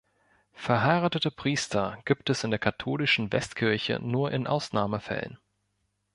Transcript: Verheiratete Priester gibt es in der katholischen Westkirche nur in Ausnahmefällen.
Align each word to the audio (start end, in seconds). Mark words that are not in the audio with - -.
Verheiratete 0.55 1.29
Priester 1.29 1.99
gibt 2.05 2.31
es 2.31 2.43
in 2.43 2.49
der 2.49 2.57
katholischen 2.57 3.31
Westkirche 3.31 3.99
nur 4.01 4.31
in 4.31 4.47
Ausnahmefällen. 4.47 5.37